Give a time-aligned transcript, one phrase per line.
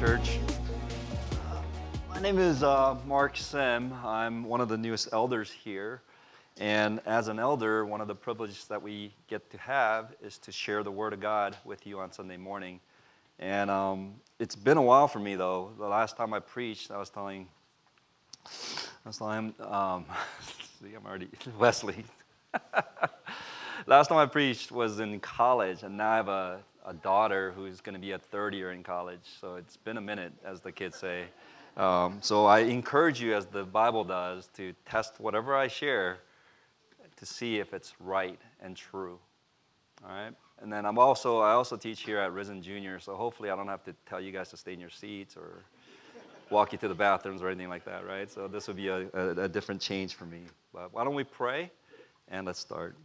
[0.00, 0.38] Church.
[2.08, 3.92] My name is uh, Mark Sim.
[4.02, 6.00] I'm one of the newest elders here.
[6.58, 10.52] And as an elder, one of the privileges that we get to have is to
[10.52, 12.80] share the Word of God with you on Sunday morning.
[13.40, 15.70] And um, it's been a while for me, though.
[15.76, 17.46] The last time I preached, I was telling,
[18.46, 20.06] I was telling, um,
[20.82, 22.06] see, I'm already, Wesley.
[23.86, 27.80] last time I preached was in college, and now I have a a daughter who's
[27.80, 29.20] going to be a third year in college.
[29.40, 31.24] So it's been a minute, as the kids say.
[31.76, 36.18] Um, so I encourage you, as the Bible does, to test whatever I share
[37.16, 39.18] to see if it's right and true.
[40.02, 40.32] All right.
[40.62, 43.68] And then I'm also I also teach here at Risen Junior, so hopefully I don't
[43.68, 45.64] have to tell you guys to stay in your seats or
[46.50, 48.30] walk you to the bathrooms or anything like that, right?
[48.30, 50.40] So this would be a, a, a different change for me.
[50.72, 51.70] But why don't we pray
[52.28, 52.96] and let's start.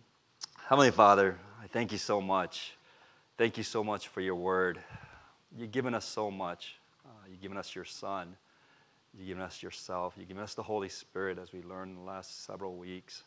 [0.67, 2.73] Heavenly Father, I thank you so much
[3.37, 4.79] Thank you so much for your word.
[5.57, 6.77] You've given us so much.
[7.05, 8.33] Uh, you've given us your Son.
[9.13, 10.13] You've given us yourself.
[10.15, 13.23] You've given us the Holy Spirit as we learned in the last several weeks.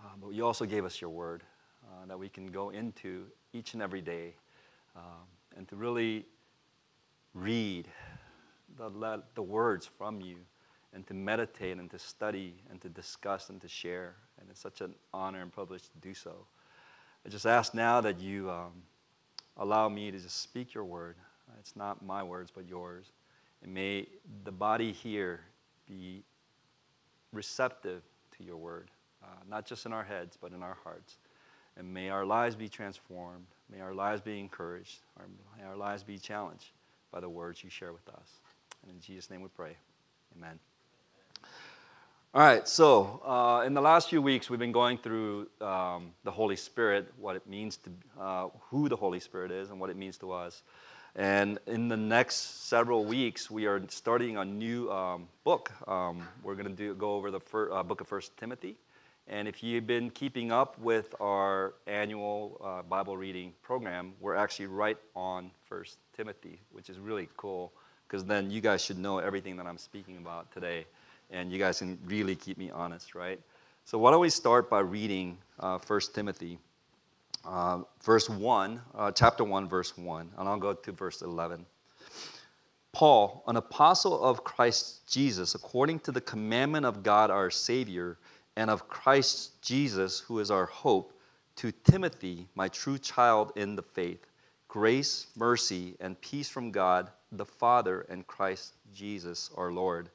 [0.00, 1.44] Uh, but you also gave us your word
[1.84, 4.34] uh, that we can go into each and every day
[4.96, 6.26] um, and to really
[7.32, 7.86] read
[8.76, 10.38] the, the words from you
[10.92, 14.16] and to meditate and to study and to discuss and to share.
[14.40, 16.34] And it's such an honor and privilege to do so.
[17.24, 18.50] I just ask now that you.
[18.50, 18.72] Um,
[19.56, 21.16] allow me to just speak your word.
[21.58, 23.12] It's not my words, but yours.
[23.62, 24.06] And may
[24.44, 25.40] the body here
[25.88, 26.22] be
[27.32, 28.02] receptive
[28.36, 28.90] to your word,
[29.22, 31.18] uh, not just in our heads, but in our hearts.
[31.76, 33.46] And may our lives be transformed.
[33.70, 35.00] May our lives be encouraged.
[35.58, 36.70] May our lives be challenged
[37.10, 38.40] by the words you share with us.
[38.82, 39.76] And in Jesus' name we pray.
[40.36, 40.58] Amen.
[42.34, 46.30] All right, so uh, in the last few weeks, we've been going through um, the
[46.30, 49.96] Holy Spirit, what it means to, uh, who the Holy Spirit is, and what it
[49.96, 50.62] means to us.
[51.14, 55.72] And in the next several weeks, we are starting a new um, book.
[55.88, 58.76] Um, we're going to go over the fir- uh, book of First Timothy.
[59.28, 64.66] And if you've been keeping up with our annual uh, Bible reading program, we're actually
[64.66, 67.72] right on First Timothy, which is really cool
[68.06, 70.84] because then you guys should know everything that I'm speaking about today
[71.30, 73.40] and you guys can really keep me honest, right?
[73.84, 76.58] So why don't we start by reading uh, 1 Timothy,
[77.44, 81.64] uh, verse 1, uh, chapter 1, verse 1, and I'll go to verse 11.
[82.92, 88.18] Paul, an apostle of Christ Jesus, according to the commandment of God our Savior,
[88.56, 91.12] and of Christ Jesus, who is our hope,
[91.56, 94.26] to Timothy, my true child in the faith,
[94.68, 100.08] grace, mercy, and peace from God the Father and Christ Jesus our Lord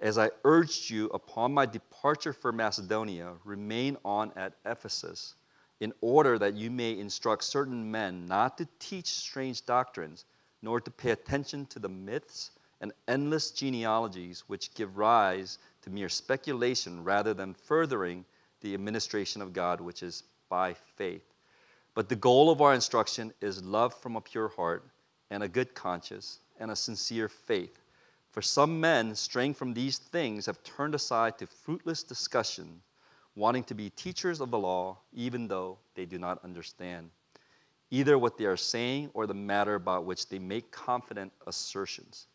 [0.00, 5.34] as I urged you upon my departure for Macedonia, remain on at Ephesus,
[5.80, 10.24] in order that you may instruct certain men not to teach strange doctrines,
[10.62, 12.50] nor to pay attention to the myths
[12.80, 18.24] and endless genealogies which give rise to mere speculation rather than furthering
[18.62, 21.24] the administration of God, which is by faith.
[21.94, 24.84] But the goal of our instruction is love from a pure heart
[25.30, 27.79] and a good conscience and a sincere faith
[28.30, 32.80] for some men, straying from these things, have turned aside to fruitless discussion,
[33.34, 37.10] wanting to be teachers of the law, even though they do not understand
[37.90, 42.28] either what they are saying or the matter about which they make confident assertions.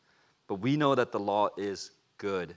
[0.47, 2.55] But we know that the law is good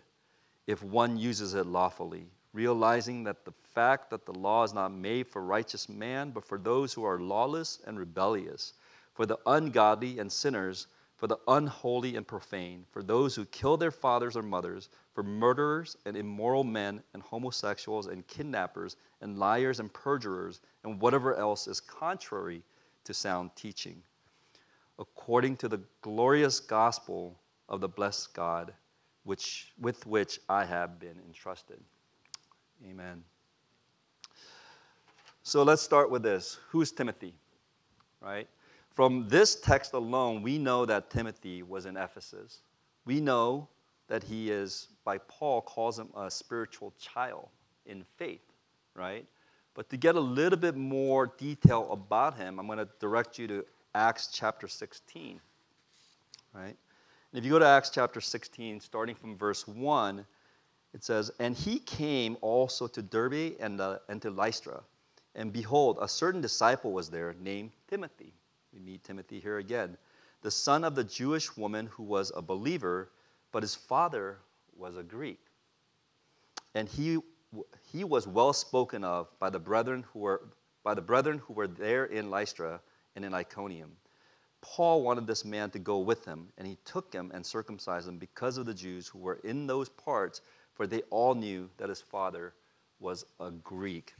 [0.66, 5.26] if one uses it lawfully, realizing that the fact that the law is not made
[5.28, 8.74] for righteous man, but for those who are lawless and rebellious,
[9.14, 10.88] for the ungodly and sinners
[11.18, 15.96] for the unholy and profane, for those who kill their fathers or mothers, for murderers
[16.06, 21.80] and immoral men and homosexuals and kidnappers and liars and perjurers and whatever else is
[21.80, 22.62] contrary
[23.02, 24.00] to sound teaching,
[25.00, 27.36] according to the glorious gospel
[27.68, 28.72] of the blessed God,
[29.24, 31.80] which, with which I have been entrusted.
[32.88, 33.24] Amen.
[35.42, 36.58] So let's start with this.
[36.68, 37.34] Who's Timothy?
[38.20, 38.46] Right?
[38.98, 42.62] From this text alone, we know that Timothy was in Ephesus.
[43.04, 43.68] We know
[44.08, 47.46] that he is, by Paul, calls him a spiritual child
[47.86, 48.42] in faith,
[48.96, 49.24] right?
[49.74, 53.46] But to get a little bit more detail about him, I'm going to direct you
[53.46, 53.64] to
[53.94, 55.40] Acts chapter 16,
[56.52, 56.64] right?
[56.64, 56.76] And
[57.34, 60.26] if you go to Acts chapter 16, starting from verse 1,
[60.92, 64.82] it says, And he came also to Derbe and, uh, and to Lystra.
[65.36, 68.34] And behold, a certain disciple was there named Timothy
[68.72, 69.96] we meet Timothy here again.
[70.42, 73.10] The son of the Jewish woman who was a believer,
[73.52, 74.38] but his father
[74.76, 75.40] was a Greek.
[76.74, 77.18] And he,
[77.90, 80.42] he was well spoken of by the brethren who were
[80.84, 82.80] by the brethren who were there in Lystra
[83.14, 83.90] and in Iconium.
[84.60, 88.18] Paul wanted this man to go with him, and he took him and circumcised him
[88.18, 90.40] because of the Jews who were in those parts,
[90.72, 92.54] for they all knew that his father
[93.00, 94.14] was a Greek.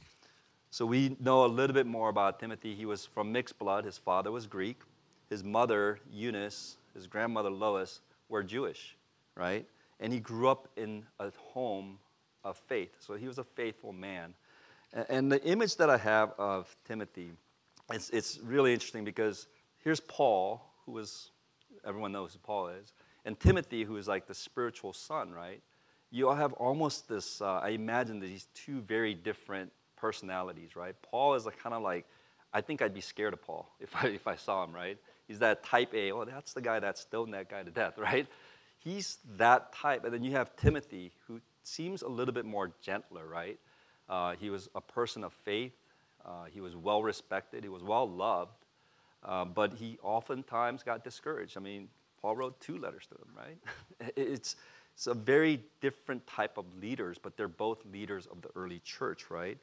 [0.71, 2.75] So we know a little bit more about Timothy.
[2.75, 3.85] He was from mixed blood.
[3.85, 4.81] His father was Greek.
[5.29, 8.95] His mother, Eunice, his grandmother, Lois, were Jewish,
[9.35, 9.65] right?
[9.99, 11.97] And he grew up in a home
[12.43, 12.95] of faith.
[12.99, 14.33] So he was a faithful man.
[14.93, 17.31] And the image that I have of Timothy,
[17.91, 19.47] it's, it's really interesting because
[19.83, 21.29] here's Paul, who is,
[21.85, 22.93] everyone knows who Paul is,
[23.25, 25.61] and Timothy, who is like the spiritual son, right?
[26.11, 30.95] You all have almost this, uh, I imagine that these two very different personalities, right?
[31.01, 32.05] Paul is like, kind of like,
[32.53, 34.97] I think I'd be scared of Paul if I, if I saw him, right?
[35.27, 38.27] He's that type A, oh, that's the guy that stoned that guy to death, right?
[38.79, 40.05] He's that type.
[40.05, 43.59] And then you have Timothy, who seems a little bit more gentler, right?
[44.07, 45.73] Uh, he was a person of faith.
[46.25, 47.63] Uh, he was well respected.
[47.63, 48.65] He was well loved.
[49.23, 51.57] Uh, but he oftentimes got discouraged.
[51.57, 51.89] I mean,
[52.21, 54.11] Paul wrote two letters to him, right?
[54.15, 54.55] it's,
[54.95, 59.29] it's a very different type of leaders, but they're both leaders of the early church,
[59.29, 59.57] right?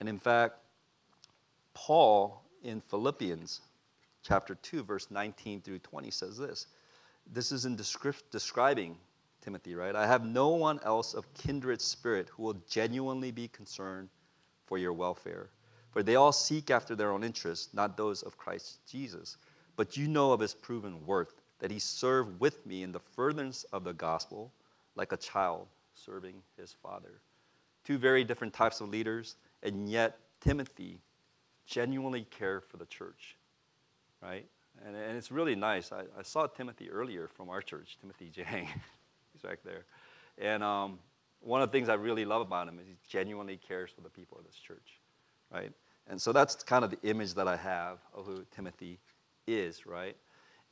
[0.00, 0.58] And in fact,
[1.74, 3.60] Paul in Philippians
[4.22, 6.66] chapter 2, verse 19 through 20 says this.
[7.32, 8.96] This is in descri- describing
[9.40, 9.94] Timothy, right?
[9.94, 14.08] I have no one else of kindred spirit who will genuinely be concerned
[14.66, 15.50] for your welfare.
[15.90, 19.36] For they all seek after their own interests, not those of Christ Jesus.
[19.76, 23.64] But you know of his proven worth, that he served with me in the furtherance
[23.72, 24.52] of the gospel,
[24.94, 27.20] like a child serving his father.
[27.84, 31.00] Two very different types of leaders, and yet Timothy
[31.66, 33.36] genuinely cared for the church,
[34.22, 34.46] right?
[34.84, 35.92] And, and it's really nice.
[35.92, 38.68] I, I, saw Timothy earlier from our church, Timothy Jang.
[39.32, 39.84] He's right there.
[40.38, 40.98] And um,
[41.40, 44.10] one of the things I really love about him is he genuinely cares for the
[44.10, 45.00] people of this church,
[45.52, 45.72] right?
[46.08, 48.98] And so that's kind of the image that I have of who Timothy
[49.46, 50.16] is, right?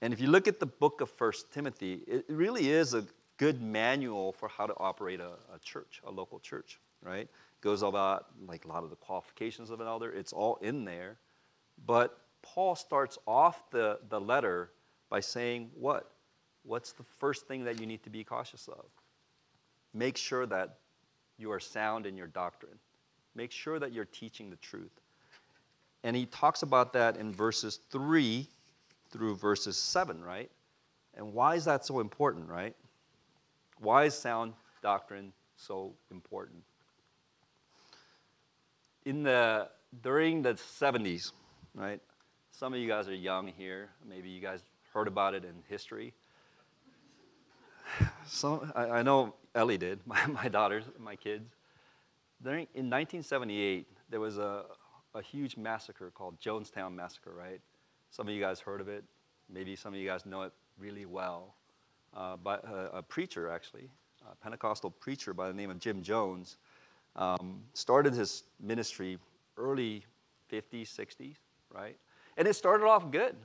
[0.02, 3.04] And if you look at the book of First Timothy, it really is a
[3.36, 7.28] good manual for how to operate a, a church, a local church, right?
[7.64, 10.12] Goes about like a lot of the qualifications of an elder.
[10.12, 11.16] It's all in there.
[11.86, 14.70] But Paul starts off the, the letter
[15.08, 16.10] by saying, What?
[16.62, 18.84] What's the first thing that you need to be cautious of?
[19.94, 20.76] Make sure that
[21.38, 22.78] you are sound in your doctrine.
[23.34, 25.00] Make sure that you're teaching the truth.
[26.02, 28.46] And he talks about that in verses 3
[29.10, 30.50] through verses 7, right?
[31.14, 32.76] And why is that so important, right?
[33.78, 34.52] Why is sound
[34.82, 36.62] doctrine so important?
[39.04, 39.68] In the
[40.02, 41.32] during the 70s,
[41.74, 42.00] right?
[42.52, 43.90] Some of you guys are young here.
[44.08, 44.60] Maybe you guys
[44.92, 46.14] heard about it in history.
[48.26, 51.50] So I, I know Ellie did, my, my daughters, my kids.
[52.42, 54.64] During, in 1978, there was a,
[55.14, 57.60] a huge massacre called Jonestown Massacre, right?
[58.10, 59.04] Some of you guys heard of it.
[59.52, 61.54] Maybe some of you guys know it really well.
[62.16, 63.90] Uh, a, a, preacher, actually,
[64.30, 66.56] a Pentecostal preacher by the name of Jim Jones,
[67.16, 69.18] um, started his ministry
[69.56, 70.04] early
[70.52, 71.36] 50s, 60s,
[71.72, 71.96] right?
[72.36, 73.36] And it started off good,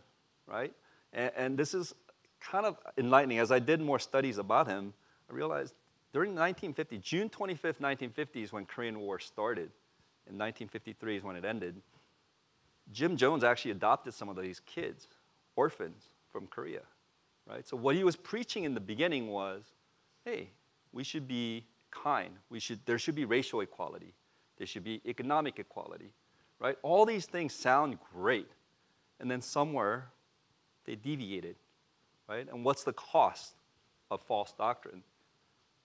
[0.47, 0.73] right?
[1.13, 1.93] And, and this is
[2.39, 3.39] kind of enlightening.
[3.39, 4.93] As I did more studies about him,
[5.29, 5.73] I realized
[6.11, 9.69] during 1950, June 25th, 1950 is when Korean War started
[10.29, 11.75] in 1953 is when it ended,
[12.91, 15.07] Jim Jones actually adopted some of these kids,
[15.55, 16.81] orphans from Korea,
[17.47, 17.67] right?
[17.67, 19.63] So what he was preaching in the beginning was,
[20.25, 20.49] hey,
[20.91, 22.31] we should be kind.
[22.49, 24.13] We should, there should be racial equality.
[24.57, 26.11] There should be economic equality,
[26.59, 26.77] right?
[26.81, 28.49] All these things sound great.
[29.19, 30.09] And then somewhere
[30.85, 31.55] they deviated,
[32.27, 32.47] right?
[32.51, 33.53] And what's the cost
[34.11, 35.03] of false doctrine?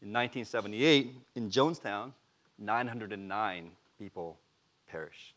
[0.03, 2.13] In 1978, in Jonestown,
[2.59, 4.39] 909 people
[4.87, 5.35] perished.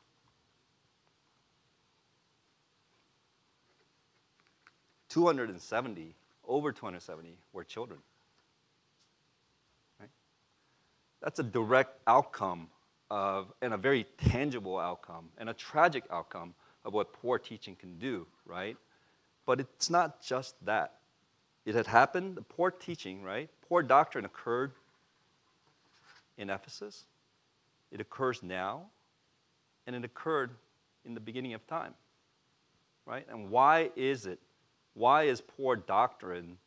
[5.09, 6.13] Two hundred and seventy,
[6.47, 7.99] over 270 were children.
[9.99, 10.09] Right?
[11.21, 12.67] That's a direct outcome
[13.09, 16.53] of, and a very tangible outcome, and a tragic outcome
[16.85, 18.77] of what poor teaching can do, right?
[19.45, 20.95] But it's not just that.
[21.65, 23.49] It had happened, the poor teaching, right?
[23.67, 24.71] Poor doctrine occurred
[26.37, 27.05] in Ephesus,
[27.91, 28.85] it occurs now,
[29.85, 30.51] and it occurred
[31.05, 31.93] in the beginning of time.
[33.05, 33.25] Right?
[33.29, 34.39] And why is it?
[34.93, 36.57] Why is poor doctrine,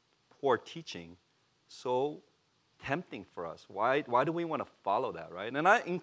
[0.41, 1.17] poor teaching
[1.69, 2.23] so
[2.85, 3.67] tempting for us?
[3.69, 5.53] Why, why do we want to follow that, right?
[5.53, 6.01] And, I, and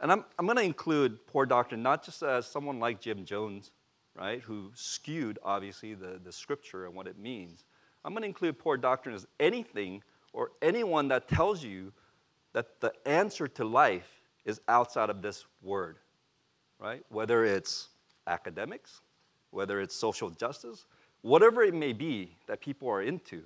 [0.00, 3.70] I'm, I'm going to include poor doctrine not just as someone like Jim Jones,
[4.16, 7.64] right, who skewed, obviously, the, the scripture and what it means.
[8.04, 11.92] I'm going to include poor doctrine as anything or anyone that tells you
[12.52, 15.98] that the answer to life is outside of this word,
[16.78, 17.04] right?
[17.10, 17.88] Whether it's
[18.26, 19.00] academics,
[19.50, 20.86] whether it's social justice,
[21.22, 23.42] whatever it may be that people are into,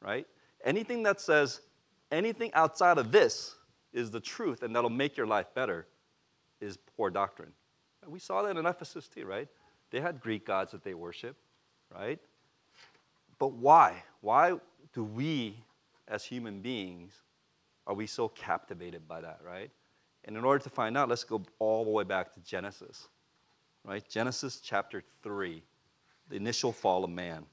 [0.00, 0.26] right?
[0.64, 1.60] Anything that says
[2.14, 3.54] anything outside of this
[3.92, 5.86] is the truth and that'll make your life better
[6.60, 7.52] is poor doctrine.
[8.06, 9.48] We saw that in Ephesus too, right?
[9.90, 11.36] They had Greek gods that they worship,
[11.94, 12.18] right?
[13.38, 14.02] But why?
[14.20, 14.58] Why
[14.92, 15.56] do we,
[16.08, 17.12] as human beings,
[17.86, 19.70] are we so captivated by that, right?
[20.24, 23.08] And in order to find out, let's go all the way back to Genesis,
[23.84, 24.06] right?
[24.08, 25.62] Genesis chapter 3,
[26.30, 27.44] the initial fall of man.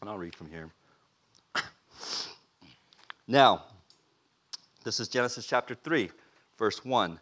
[0.00, 0.70] And I'll read from here.
[3.26, 3.64] Now,
[4.84, 6.10] this is Genesis chapter 3,
[6.58, 7.18] verse 1.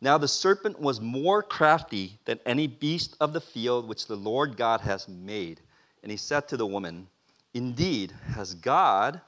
[0.00, 4.56] Now the serpent was more crafty than any beast of the field which the Lord
[4.56, 5.60] God has made.
[6.02, 7.08] And he said to the woman,
[7.52, 9.20] Indeed, has God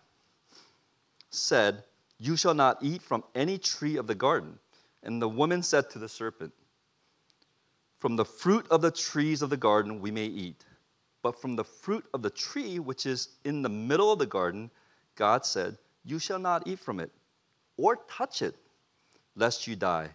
[1.31, 1.83] said,
[2.19, 4.59] You shall not eat from any tree of the garden.
[5.02, 6.52] And the woman said to the serpent,
[7.99, 10.64] From the fruit of the trees of the garden we may eat.
[11.21, 14.71] But from the fruit of the tree which is in the middle of the garden,
[15.17, 17.11] God said, You shall not eat from it,
[17.77, 18.57] or touch it,
[19.37, 20.11] lest you die.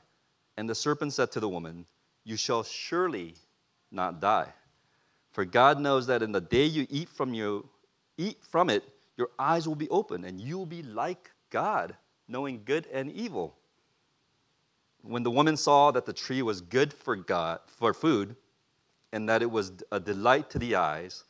[0.58, 1.86] And the serpent said to the woman,
[2.24, 3.36] You shall surely
[3.92, 4.52] not die.
[5.32, 7.70] For God knows that in the day you eat from, you,
[8.18, 8.84] eat from it,
[9.18, 11.96] your eyes will be open, and you will be like God,
[12.28, 13.56] knowing good and evil.
[15.04, 18.36] When the woman saw that the tree was good for God for food,
[19.14, 21.24] and that it was a delight to the eyes,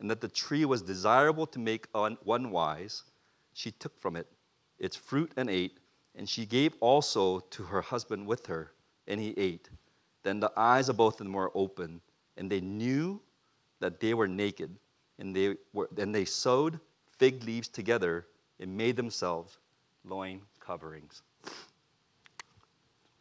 [0.00, 3.04] and that the tree was desirable to make one wise,
[3.52, 4.26] she took from it
[4.82, 5.78] its fruit and ate.
[6.14, 8.72] And she gave also to her husband with her,
[9.08, 9.70] and he ate.
[10.24, 12.02] Then the eyes of both of them were open,
[12.36, 13.18] and they knew
[13.80, 14.76] that they were naked.
[15.18, 16.78] And they, were, and they sewed
[17.18, 18.26] fig leaves together
[18.60, 19.58] and made themselves
[20.04, 21.22] loin coverings.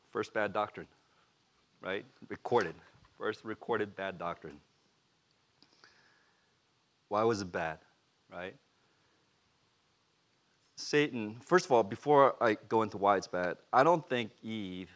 [0.09, 0.87] First bad doctrine,
[1.81, 2.03] right?
[2.27, 2.75] Recorded.
[3.17, 4.57] First recorded bad doctrine.
[7.07, 7.79] Why was it bad,
[8.31, 8.55] right?
[10.81, 14.89] Satan, first of all, before I go into why it's bad, I don't think Eve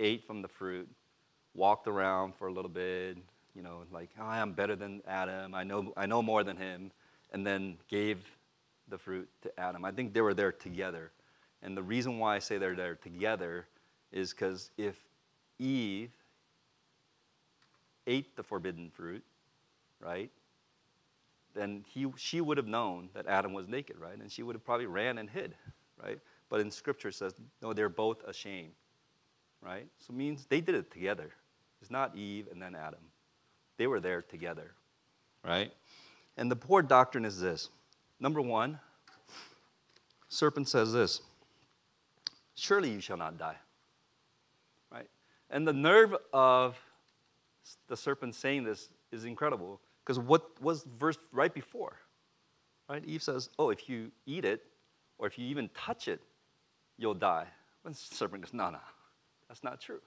[0.00, 0.88] ate from the fruit,
[1.54, 3.18] walked around for a little bit,
[3.54, 6.90] you know, like, oh, I'm better than Adam, I know, I know more than him,
[7.32, 8.18] and then gave
[8.88, 9.84] the fruit to Adam.
[9.84, 11.10] I think they were there together.
[11.62, 13.66] And the reason why I say they're there together
[14.12, 14.96] is because if
[15.58, 16.10] Eve
[18.06, 19.24] ate the forbidden fruit,
[20.00, 20.30] right,
[21.58, 24.18] then he, she would have known that Adam was naked, right?
[24.18, 25.54] And she would have probably ran and hid,
[26.02, 26.18] right?
[26.48, 28.72] But in Scripture says, no, they're both ashamed,
[29.60, 29.86] right?
[29.98, 31.30] So it means they did it together.
[31.80, 33.00] It's not Eve and then Adam.
[33.76, 34.72] They were there together,
[35.44, 35.72] right?
[36.36, 37.68] And the poor doctrine is this.
[38.20, 38.78] Number one,
[40.28, 41.20] serpent says this
[42.54, 43.56] Surely you shall not die.
[44.90, 45.08] Right?
[45.50, 46.76] And the nerve of
[47.88, 51.92] the serpent saying this is incredible because what was the verse right before?
[52.88, 53.04] Right?
[53.04, 54.64] Eve says, Oh, if you eat it,
[55.18, 56.22] or if you even touch it,
[56.96, 57.46] you'll die.
[57.84, 58.78] And the serpent goes, No, no,
[59.48, 60.00] that's not true.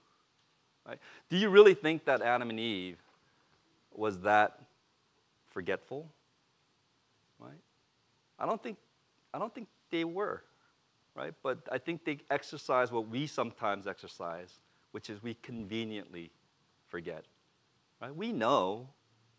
[0.84, 0.98] Right?
[1.30, 2.98] Do you really think that Adam and Eve
[3.92, 4.58] was that
[5.50, 6.08] forgetful?
[7.38, 7.60] Right?
[8.40, 8.78] I don't think
[9.32, 10.42] I don't think they were.
[11.14, 11.32] Right?
[11.44, 14.58] But I think they exercise what we sometimes exercise,
[14.90, 16.32] which is we conveniently
[16.88, 17.24] forget.
[18.00, 18.16] Right?
[18.16, 18.88] We know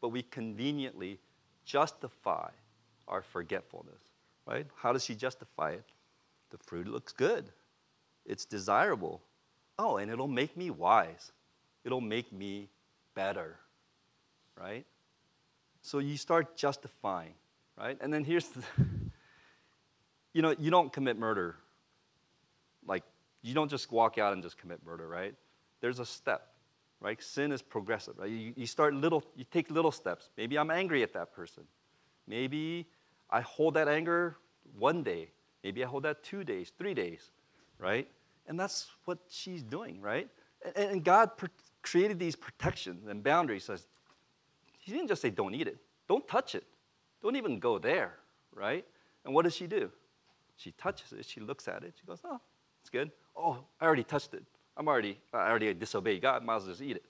[0.04, 1.18] but we conveniently
[1.64, 2.50] justify
[3.08, 4.02] our forgetfulness,
[4.46, 4.68] right?
[4.76, 5.86] How does she justify it?
[6.50, 7.50] The fruit looks good,
[8.26, 9.22] it's desirable.
[9.80, 11.32] Oh, and it'll make me wise,
[11.86, 12.68] it'll make me
[13.16, 13.56] better,
[14.60, 14.86] right?
[15.82, 17.36] So you start justifying,
[17.80, 17.98] right?
[18.02, 18.62] And then here's the,
[20.34, 21.56] you know, you don't commit murder.
[22.86, 23.04] Like,
[23.42, 25.34] you don't just walk out and just commit murder, right?
[25.80, 26.53] There's a step
[27.04, 27.22] right?
[27.22, 28.18] Sin is progressive.
[28.18, 28.32] Right?
[28.32, 30.30] You, you start little, you take little steps.
[30.38, 31.64] Maybe I'm angry at that person.
[32.26, 32.88] Maybe
[33.30, 34.38] I hold that anger
[34.80, 35.30] one day.
[35.64, 37.32] Maybe I hold that two days, three days,
[37.78, 38.08] right?
[38.48, 40.30] And that's what she's doing, right?
[40.76, 41.32] And, and God
[41.82, 43.66] created these protections and boundaries.
[43.66, 43.88] Says,
[44.80, 46.66] He didn't just say, don't eat it, don't touch it,
[47.22, 48.16] don't even go there,
[48.56, 48.86] right?
[49.26, 49.92] And what does she do?
[50.56, 52.40] She touches it, she looks at it, she goes, oh,
[52.82, 53.12] it's good.
[53.36, 54.44] Oh, I already touched it.
[54.76, 57.06] I'm already, I already disobeyed God, might as well just eat it.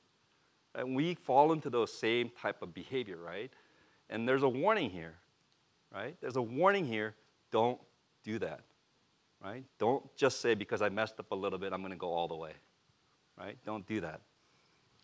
[0.76, 3.52] And we fall into those same type of behavior, right?
[4.10, 5.14] And there's a warning here,
[5.94, 6.16] right?
[6.20, 7.16] There's a warning here.
[7.52, 7.80] Don't
[8.24, 8.62] do that,
[9.44, 9.64] right?
[9.78, 12.28] Don't just say, because I messed up a little bit, I'm going to go all
[12.28, 12.54] the way,
[13.40, 13.58] right?
[13.66, 14.22] Don't do that.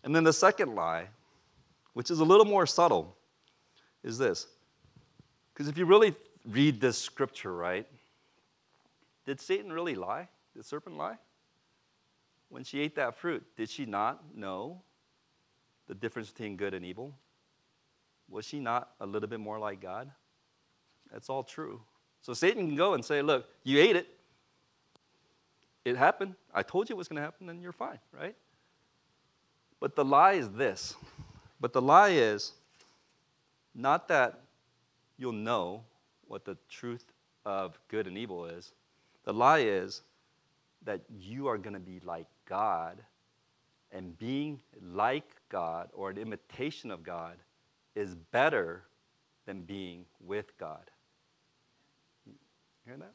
[0.03, 1.05] And then the second lie,
[1.93, 3.15] which is a little more subtle,
[4.03, 4.47] is this.
[5.53, 7.85] Because if you really read this scripture, right,
[9.25, 10.27] did Satan really lie?
[10.53, 11.17] Did the serpent lie?
[12.49, 14.81] When she ate that fruit, did she not know
[15.87, 17.13] the difference between good and evil?
[18.29, 20.09] was she not a little bit more like God?
[21.11, 21.81] That's all true.
[22.21, 24.07] So Satan can go and say, Look, you ate it.
[25.85, 26.35] It happened.
[26.53, 28.35] I told you it was going to happen, and you're fine, right?
[29.79, 30.95] But the lie is this.
[31.59, 32.51] But the lie is
[33.73, 34.41] not that
[35.17, 35.83] you'll know
[36.27, 37.05] what the truth
[37.45, 38.73] of good and evil is.
[39.23, 40.01] The lie is
[40.83, 43.01] that you are going to be like God,
[43.91, 47.37] and being like God or an imitation of God
[47.95, 48.83] is better
[49.45, 50.89] than being with God.
[52.85, 53.13] Hear that?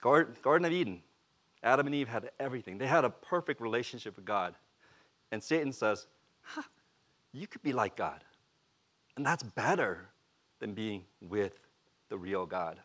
[0.00, 1.02] Garden, Garden of Eden.
[1.62, 2.78] Adam and Eve had everything.
[2.78, 4.54] They had a perfect relationship with God.
[5.30, 6.06] And Satan says,
[6.42, 6.62] huh,
[7.32, 8.24] You could be like God.
[9.16, 10.08] And that's better
[10.60, 11.58] than being with
[12.08, 12.78] the real God.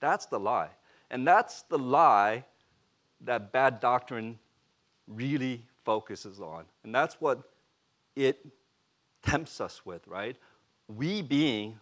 [0.00, 0.70] That's the lie.
[1.10, 2.44] And that's the lie
[3.20, 4.38] that bad doctrine
[5.06, 6.64] really focuses on.
[6.82, 7.42] And that's what
[8.16, 8.44] it
[9.22, 10.36] tempts us with, right?
[10.88, 11.78] We being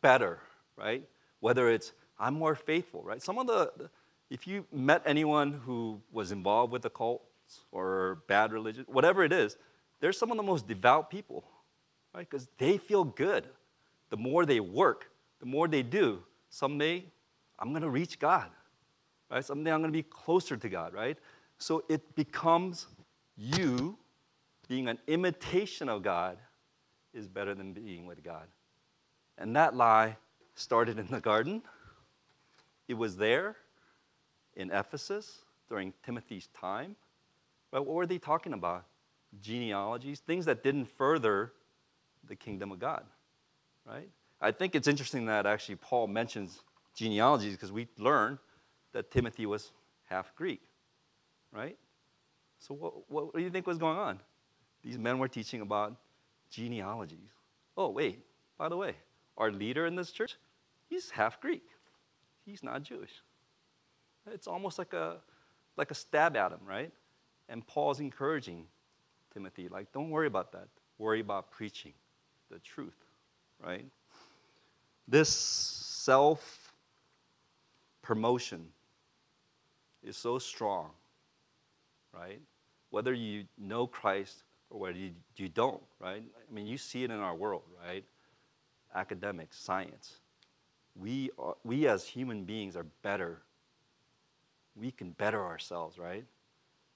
[0.00, 0.40] better,
[0.76, 1.02] right?
[1.40, 3.20] Whether it's I'm more faithful, right?
[3.22, 3.90] Some of the,
[4.30, 7.24] if you met anyone who was involved with the cults
[7.72, 9.56] or bad religion, whatever it is,
[10.00, 11.44] they're some of the most devout people,
[12.14, 12.28] right?
[12.28, 13.48] Because they feel good.
[14.10, 17.04] The more they work, the more they do, someday
[17.58, 18.50] I'm going to reach God,
[19.30, 19.44] right?
[19.44, 21.18] Someday I'm going to be closer to God, right?
[21.64, 22.88] So it becomes
[23.38, 23.96] you
[24.68, 26.36] being an imitation of God
[27.14, 28.48] is better than being with God.
[29.38, 30.18] And that lie
[30.56, 31.62] started in the garden.
[32.86, 33.56] It was there
[34.54, 35.38] in Ephesus
[35.70, 36.96] during Timothy's time.
[37.70, 38.84] But what were they talking about?
[39.40, 41.54] Genealogies, things that didn't further
[42.28, 43.04] the kingdom of God,
[43.86, 44.10] right?
[44.38, 46.60] I think it's interesting that actually Paul mentions
[46.94, 48.38] genealogies because we learn
[48.92, 49.72] that Timothy was
[50.10, 50.60] half Greek,
[51.54, 51.76] right?
[52.58, 54.20] So, what, what do you think was going on?
[54.82, 55.94] These men were teaching about
[56.50, 57.30] genealogies.
[57.76, 58.20] Oh, wait,
[58.58, 58.94] by the way,
[59.36, 60.36] our leader in this church,
[60.88, 61.64] he's half Greek,
[62.44, 63.22] he's not Jewish.
[64.32, 65.16] It's almost like a,
[65.76, 66.90] like a stab at him, right?
[67.48, 68.66] And Paul's encouraging
[69.32, 70.68] Timothy, like, don't worry about that.
[70.98, 71.92] Worry about preaching
[72.50, 72.96] the truth,
[73.62, 73.84] right?
[75.08, 76.72] This self
[78.00, 78.66] promotion
[80.02, 80.90] is so strong,
[82.16, 82.40] right?
[82.90, 86.22] Whether you know Christ or whether you, you don't, right?
[86.22, 88.04] I mean, you see it in our world, right?
[88.94, 90.16] Academics, science.
[90.96, 93.42] We, are, we as human beings are better.
[94.76, 96.24] We can better ourselves, right?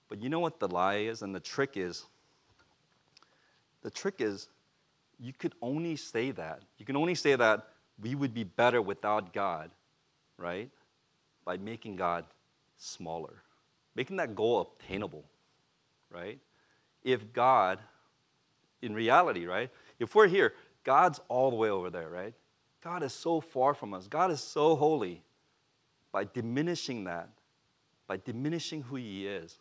[0.08, 2.04] But you know what the lie is and the trick is?
[3.82, 4.48] The trick is
[5.18, 6.62] you could only say that.
[6.78, 7.68] You can only say that
[8.00, 9.70] we would be better without God,
[10.36, 10.70] right?
[11.44, 12.24] By making God
[12.76, 13.42] smaller,
[13.98, 15.24] making that goal obtainable,
[16.08, 16.38] right?
[17.02, 17.80] If God,
[18.80, 19.70] in reality, right?
[19.98, 22.32] If we're here, God's all the way over there, right?
[22.80, 24.06] God is so far from us.
[24.06, 25.24] God is so holy.
[26.12, 27.28] By diminishing that,
[28.06, 29.58] by diminishing who He is,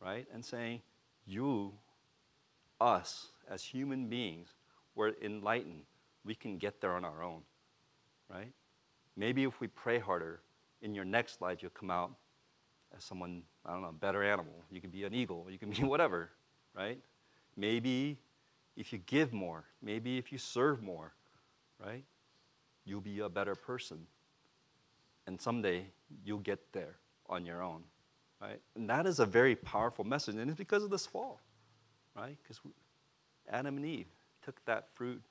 [0.00, 0.28] right?
[0.32, 0.80] And saying,
[1.26, 1.72] you,
[2.80, 4.54] us, as human beings,
[4.94, 5.82] we're enlightened.
[6.24, 7.40] We can get there on our own,
[8.32, 8.52] right?
[9.16, 10.38] Maybe if we pray harder,
[10.82, 12.12] in your next life, you'll come out
[12.96, 14.52] as someone, I don't know, a better animal.
[14.70, 16.30] You can be an eagle, you can be whatever,
[16.74, 16.98] right?
[17.56, 18.18] Maybe
[18.76, 21.12] if you give more, maybe if you serve more,
[21.84, 22.04] right?
[22.84, 24.06] You'll be a better person.
[25.26, 25.84] And someday
[26.24, 26.96] you'll get there
[27.28, 27.82] on your own,
[28.40, 28.60] right?
[28.74, 30.36] And that is a very powerful message.
[30.36, 31.40] And it's because of this fall,
[32.16, 32.36] right?
[32.42, 32.60] Because
[33.48, 34.06] Adam and Eve
[34.44, 35.22] took that fruit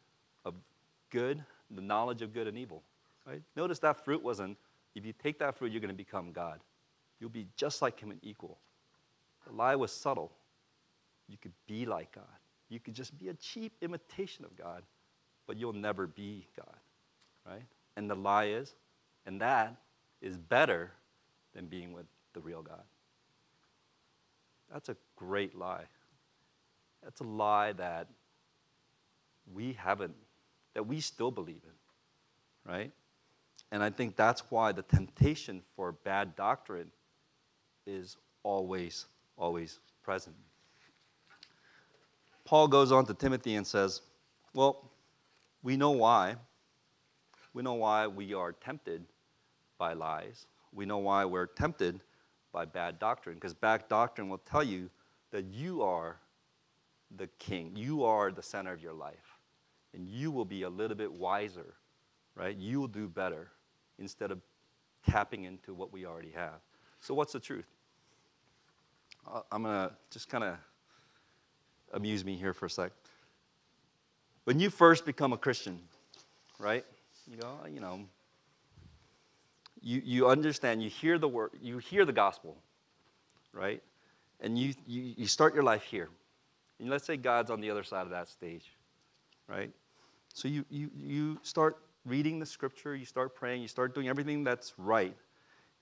[0.46, 0.54] of
[1.10, 2.84] good, the knowledge of good and evil,
[3.26, 3.42] right?
[3.56, 4.58] Notice that fruit wasn't,
[4.96, 6.60] if you take that fruit, you're going to become God.
[7.20, 8.58] You'll be just like Him and equal.
[9.48, 10.32] The lie was subtle.
[11.28, 12.24] You could be like God.
[12.70, 14.84] You could just be a cheap imitation of God,
[15.48, 16.78] but you'll never be God,
[17.46, 17.66] right?
[17.98, 18.76] And the lie is,
[19.26, 19.76] and that
[20.22, 20.92] is better
[21.54, 22.84] than being with the real God.
[24.72, 25.86] That's a great lie.
[27.04, 28.08] That's a lie that
[29.54, 30.16] we haven't,
[30.76, 32.92] that we still believe in, right?
[33.72, 36.92] And I think that's why the temptation for bad doctrine
[37.90, 39.06] is always,
[39.38, 40.36] always present.
[42.46, 44.02] Paul goes on to Timothy and says,
[44.54, 44.90] Well,
[45.64, 46.36] we know why.
[47.54, 49.04] We know why we are tempted
[49.78, 50.46] by lies.
[50.74, 52.02] We know why we're tempted
[52.52, 54.90] by bad doctrine, because bad doctrine will tell you
[55.32, 56.18] that you are
[57.18, 59.40] the king, you are the center of your life,
[59.94, 61.76] and you will be a little bit wiser,
[62.36, 62.56] right?
[62.56, 63.52] You will do better
[64.00, 64.40] instead of
[65.08, 66.62] tapping into what we already have.
[67.00, 67.68] So, what's the truth?
[69.52, 70.56] I'm going to just kind of
[71.94, 72.92] amuse me here for a sec.
[74.46, 75.80] When you first become a Christian,
[76.58, 76.86] right?
[77.30, 78.02] You go, oh, you know,
[79.82, 82.58] you, you understand, you hear the word, you hear the gospel,
[83.54, 83.82] right?
[84.42, 86.10] And you, you, you start your life here.
[86.80, 88.66] And let's say God's on the other side of that stage,
[89.48, 89.72] right?
[90.34, 94.44] So you, you, you start reading the scripture, you start praying, you start doing everything
[94.44, 95.16] that's right,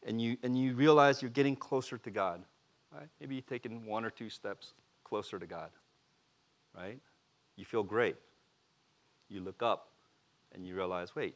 [0.06, 2.44] and you, and you realize you're getting closer to God,
[2.94, 3.08] right?
[3.20, 4.74] Maybe you're taking one or two steps
[5.04, 5.70] closer to God,
[6.76, 7.00] right?
[7.56, 8.16] You feel great.
[9.30, 9.90] You look up
[10.54, 11.36] and you realize, wait,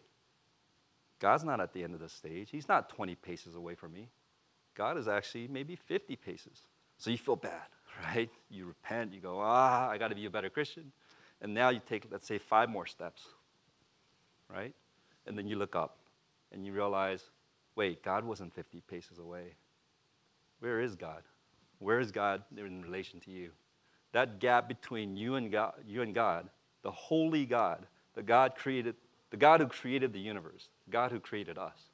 [1.20, 2.50] God's not at the end of the stage.
[2.52, 4.10] He's not 20 paces away from me.
[4.76, 6.64] God is actually maybe 50 paces.
[6.98, 7.68] So you feel bad,
[8.06, 8.30] right?
[8.50, 10.92] You repent, you go, ah, I got to be a better Christian.
[11.42, 13.24] And now you take, let's say, five more steps,
[14.48, 14.74] right?
[15.26, 15.98] And then you look up
[16.52, 17.24] and you realize,
[17.76, 19.56] wait, God wasn't 50 paces away.
[20.60, 21.24] Where is God?
[21.82, 23.50] Where is God in relation to you?
[24.12, 26.48] That gap between you and God, you and God,
[26.84, 28.96] the holy God, the God created,
[29.32, 31.89] the God who created the universe, God who created us.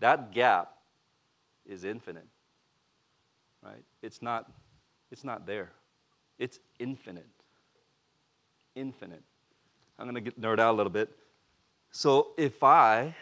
[0.00, 0.72] That gap
[1.64, 2.26] is infinite.
[3.62, 3.84] Right?
[4.02, 4.50] It's not,
[5.12, 5.70] it's not there.
[6.40, 7.28] It's infinite.
[8.74, 9.22] Infinite.
[10.00, 11.10] I'm going to get nerd out a little bit.
[11.92, 13.14] So if I,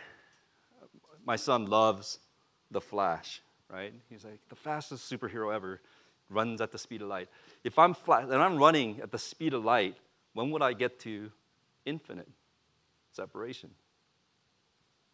[1.27, 2.21] my son loves
[2.71, 3.93] the Flash, right?
[4.09, 5.81] He's like the fastest superhero ever,
[6.31, 7.29] runs at the speed of light.
[7.63, 9.97] If I'm flat and I'm running at the speed of light,
[10.33, 11.31] when would I get to
[11.85, 12.29] infinite
[13.13, 13.71] separation?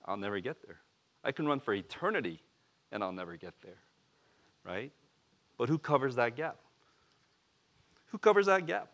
[0.04, 0.78] I'll never get there.
[1.22, 2.40] I can run for eternity
[2.90, 3.78] and I'll never get there,
[4.64, 4.92] right?
[5.58, 6.56] But who covers that gap?
[8.06, 8.88] Who covers that gap?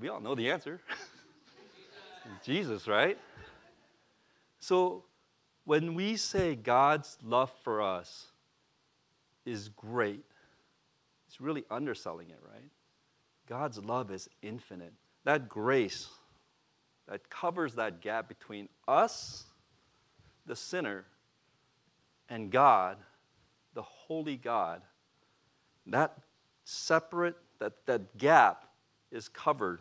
[0.00, 0.80] We all know the answer.
[2.44, 3.18] Jesus, right?
[4.60, 5.04] So
[5.64, 8.26] when we say God's love for us
[9.44, 10.24] is great,
[11.26, 12.70] it's really underselling it, right?
[13.48, 14.92] God's love is infinite.
[15.24, 16.08] That grace
[17.08, 19.44] that covers that gap between us,
[20.46, 21.04] the sinner,
[22.28, 22.96] and God,
[23.74, 24.82] the holy God,
[25.86, 26.18] that
[26.64, 28.64] separate, that, that gap
[29.10, 29.80] is covered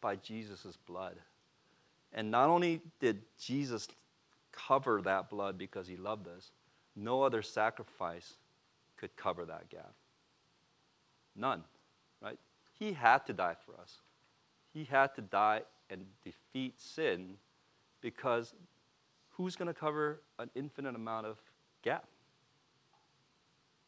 [0.00, 1.16] by Jesus' blood.
[2.12, 3.88] And not only did Jesus
[4.68, 6.52] cover that blood because he loved us,
[6.96, 8.34] no other sacrifice
[8.96, 9.92] could cover that gap.
[11.36, 11.64] None,
[12.22, 12.38] right?
[12.78, 13.98] He had to die for us.
[14.72, 17.34] He had to die and defeat sin
[18.00, 18.54] because
[19.30, 21.38] who's going to cover an infinite amount of
[21.82, 22.06] gap?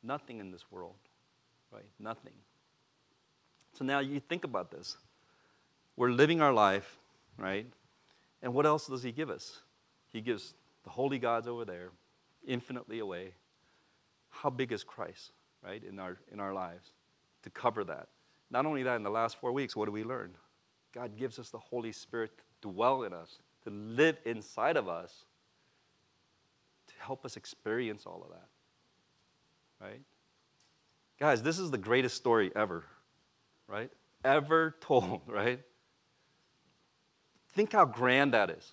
[0.03, 0.95] Nothing in this world,
[1.73, 1.85] right?
[1.99, 2.33] Nothing.
[3.73, 4.97] So now you think about this.
[5.97, 6.99] We're living our life,
[7.37, 7.67] right?
[8.43, 9.61] And what else does He give us?
[10.17, 11.91] He gives the holy gods over there,
[12.49, 13.35] infinitely away.
[14.31, 16.93] How big is Christ, right, in our, in our lives
[17.43, 18.09] to cover that?
[18.51, 20.31] Not only that, in the last four weeks, what do we learn?
[20.95, 25.27] God gives us the Holy Spirit to dwell in us, to live inside of us,
[26.87, 29.87] to help us experience all of that.
[29.87, 30.01] Right?
[31.21, 32.85] Guys, this is the greatest story ever,
[33.69, 33.91] right?
[34.25, 35.61] Ever told, right?
[37.53, 38.73] Think how grand that is.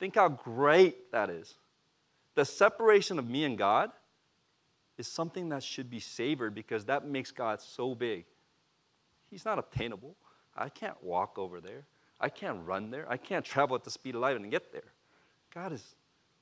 [0.00, 1.54] Think how great that is.
[2.34, 3.90] The separation of me and God
[4.96, 8.24] is something that should be savored because that makes God so big.
[9.30, 10.16] He's not obtainable.
[10.56, 11.84] I can't walk over there.
[12.18, 13.06] I can't run there.
[13.08, 14.92] I can't travel at the speed of light and get there.
[15.54, 15.94] God is,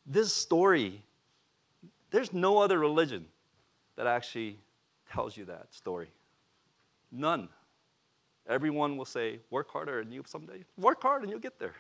[0.07, 1.03] this story,
[2.11, 3.27] there's no other religion
[3.97, 4.59] that actually
[5.13, 6.09] tells you that story.
[7.11, 7.49] None.
[8.49, 11.75] Everyone will say, work harder and you someday, work hard and you'll get there.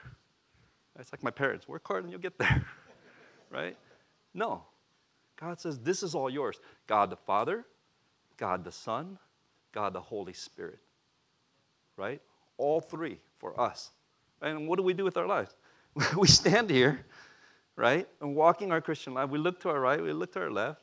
[0.98, 2.64] It's like my parents, work hard and you'll get there.
[3.50, 3.76] right?
[4.34, 4.64] No.
[5.40, 6.58] God says, this is all yours.
[6.86, 7.64] God the Father,
[8.36, 9.18] God the Son,
[9.72, 10.80] God the Holy Spirit.
[11.96, 12.20] Right?
[12.56, 13.90] All three for us.
[14.42, 15.54] And what do we do with our lives?
[16.16, 17.04] we stand here,
[17.76, 18.06] right?
[18.20, 20.82] And walking our Christian life, we look to our right, we look to our left,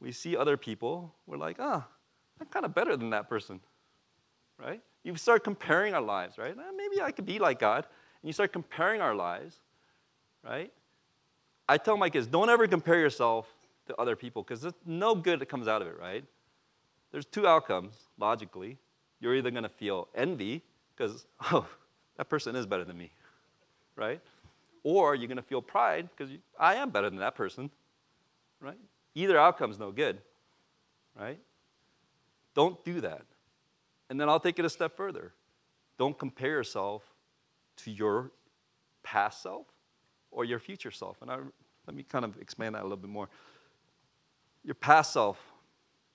[0.00, 1.86] we see other people, we're like, ah,
[2.40, 3.60] I'm kind of better than that person,
[4.58, 4.80] right?
[5.02, 6.56] You start comparing our lives, right?
[6.56, 7.86] Eh, maybe I could be like God.
[8.24, 9.58] And you start comparing our lives,
[10.42, 10.72] right?
[11.68, 13.46] I tell my kids, don't ever compare yourself
[13.86, 16.24] to other people because there's no good that comes out of it, right?
[17.12, 18.78] There's two outcomes, logically.
[19.20, 20.62] You're either going to feel envy
[20.96, 21.66] because, oh,
[22.16, 23.10] that person is better than me,
[23.94, 24.22] right?
[24.84, 27.68] Or you're going to feel pride because I am better than that person,
[28.58, 28.78] right?
[29.14, 30.16] Either outcome's no good,
[31.14, 31.38] right?
[32.54, 33.20] Don't do that.
[34.08, 35.34] And then I'll take it a step further.
[35.98, 37.02] Don't compare yourself
[37.78, 38.30] to your
[39.02, 39.66] past self
[40.30, 41.20] or your future self.
[41.22, 41.38] And I,
[41.86, 43.28] let me kind of explain that a little bit more.
[44.64, 45.38] Your past self,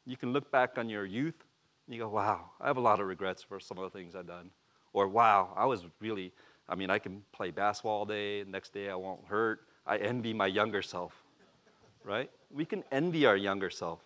[0.06, 1.44] you can look back on your youth
[1.86, 4.16] and you go, wow, I have a lot of regrets for some of the things
[4.16, 4.50] I've done.
[4.94, 6.34] Or, wow, I was really,
[6.68, 9.62] I mean, I can play basketball all day, next day I won't hurt.
[9.86, 11.14] I envy my younger self,
[12.04, 12.30] right?
[12.52, 14.02] We can envy our younger self,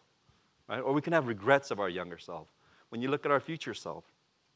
[0.70, 0.80] right?
[0.80, 2.48] Or we can have regrets of our younger self.
[2.90, 4.06] When you look at our future self,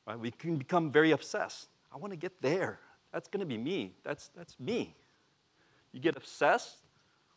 [0.05, 1.69] right, we can become very obsessed.
[1.93, 2.79] I want to get there.
[3.11, 3.93] That's going to be me.
[4.03, 4.95] That's, that's me.
[5.91, 6.77] You get obsessed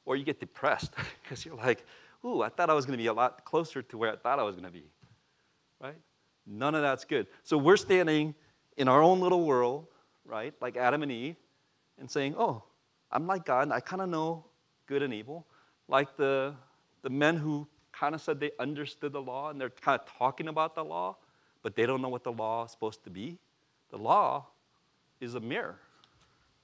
[0.05, 1.85] or you get depressed because you're like,
[2.25, 4.39] ooh, I thought I was going to be a lot closer to where I thought
[4.39, 4.85] I was going to be,
[5.81, 5.97] right?
[6.47, 7.27] None of that's good.
[7.45, 8.35] So we're standing
[8.77, 9.87] in our own little world,
[10.25, 11.37] right, like Adam and Eve,
[11.99, 12.63] and saying, oh,
[13.13, 14.45] I'm like God, and I kind of know
[14.87, 15.47] good and evil.
[15.89, 16.55] Like the,
[17.03, 20.49] the men who kind of said they understood the law and they're kind of talking
[20.49, 21.17] about the law,
[21.63, 23.39] but they don't know what the law is supposed to be.
[23.91, 24.47] The law
[25.21, 25.79] is a mirror,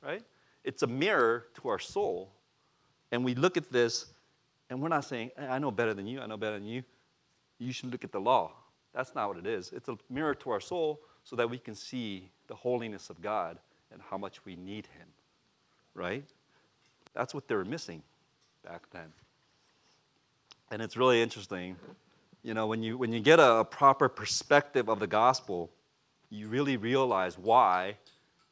[0.02, 0.22] right?
[0.64, 2.32] It's a mirror to our soul.
[3.12, 4.06] And we look at this
[4.68, 6.82] and we're not saying, I know better than you, I know better than you.
[7.58, 8.52] You should look at the law.
[8.92, 9.72] That's not what it is.
[9.72, 13.58] It's a mirror to our soul so that we can see the holiness of God
[13.92, 15.06] and how much we need Him,
[15.94, 16.24] right?
[17.14, 18.02] That's what they were missing
[18.64, 19.12] back then.
[20.70, 21.76] And it's really interesting,
[22.42, 25.70] you know, when you, when you get a, a proper perspective of the gospel,
[26.30, 27.96] you really realize why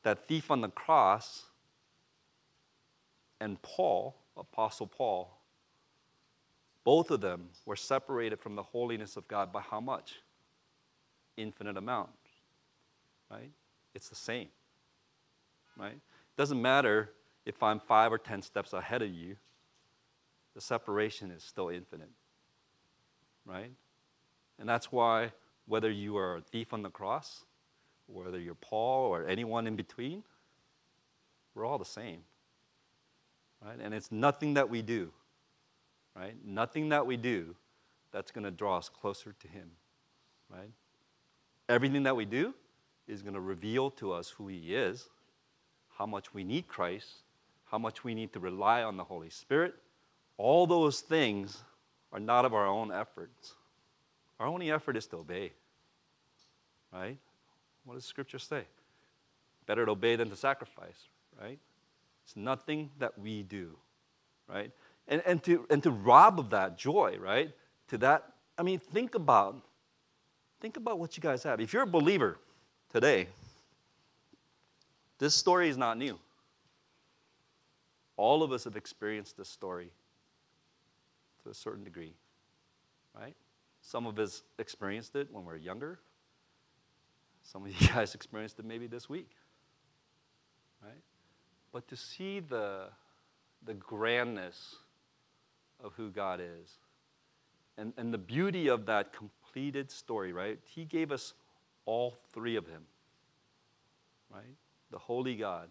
[0.04, 1.44] that thief on the cross
[3.40, 5.36] and Paul, Apostle Paul,
[6.84, 10.20] both of them were separated from the holiness of God by how much?
[11.36, 12.10] Infinite amount.
[13.30, 13.50] Right?
[13.94, 14.48] It's the same.
[15.76, 15.92] Right?
[15.92, 17.10] It doesn't matter
[17.46, 19.36] if I'm five or ten steps ahead of you,
[20.54, 22.10] the separation is still infinite.
[23.44, 23.72] Right?
[24.58, 25.32] And that's why
[25.66, 27.44] whether you are a thief on the cross,
[28.06, 30.22] whether you're Paul or anyone in between,
[31.54, 32.18] we're all the same.
[33.64, 33.78] Right?
[33.80, 35.10] And it's nothing that we do,
[36.14, 36.34] right?
[36.44, 37.54] Nothing that we do
[38.12, 39.70] that's going to draw us closer to Him,
[40.50, 40.70] right?
[41.68, 42.54] Everything that we do
[43.08, 45.08] is going to reveal to us who He is,
[45.96, 47.22] how much we need Christ,
[47.64, 49.74] how much we need to rely on the Holy Spirit.
[50.36, 51.62] All those things
[52.12, 53.54] are not of our own efforts.
[54.38, 55.52] Our only effort is to obey,
[56.92, 57.18] right?
[57.84, 58.64] What does Scripture say?
[59.66, 61.08] Better to obey than to sacrifice,
[61.40, 61.58] right?
[62.24, 63.76] It's nothing that we do,
[64.48, 64.70] right?
[65.08, 67.50] And, and, to, and to rob of that joy, right?
[67.88, 69.62] To that, I mean, think about,
[70.60, 71.60] think about what you guys have.
[71.60, 72.38] If you're a believer
[72.90, 73.28] today,
[75.18, 76.18] this story is not new.
[78.16, 79.90] All of us have experienced this story
[81.42, 82.14] to a certain degree,
[83.18, 83.34] right?
[83.82, 85.98] Some of us experienced it when we were younger.
[87.44, 89.30] Some of you guys experienced it maybe this week,
[90.82, 90.92] right?
[91.72, 92.86] But to see the,
[93.64, 94.76] the grandness
[95.82, 96.78] of who God is
[97.76, 100.58] and, and the beauty of that completed story, right?
[100.64, 101.34] He gave us
[101.86, 102.82] all three of Him,
[104.32, 104.56] right?
[104.90, 105.68] The Holy God,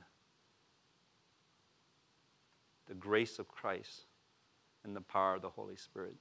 [2.88, 4.05] the grace of Christ,
[4.83, 6.15] and the power of the Holy Spirit.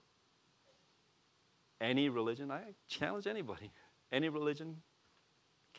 [1.80, 3.72] Any religion, I challenge anybody,
[4.12, 4.76] any religion,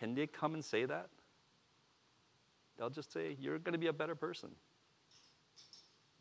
[0.03, 1.07] can they come and say that?
[2.77, 4.49] They'll just say, You're going to be a better person.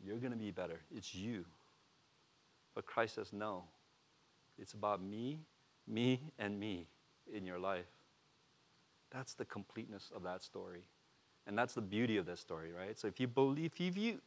[0.01, 0.79] You're going to be better.
[0.95, 1.43] It's you.
[2.75, 3.65] But Christ says, No.
[4.57, 5.41] It's about me,
[5.85, 6.87] me, and me
[7.33, 7.83] in your life.
[9.11, 10.83] That's the completeness of that story.
[11.45, 12.97] And that's the beauty of that story, right?
[12.97, 14.21] So if you believe, if you